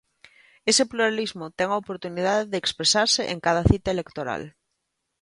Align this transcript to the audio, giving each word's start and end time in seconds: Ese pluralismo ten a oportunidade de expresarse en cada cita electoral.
Ese 0.71 0.83
pluralismo 0.91 1.45
ten 1.57 1.67
a 1.71 1.79
oportunidade 1.83 2.43
de 2.51 2.57
expresarse 2.63 3.21
en 3.33 3.37
cada 3.45 3.63
cita 3.71 3.89
electoral. 3.95 4.41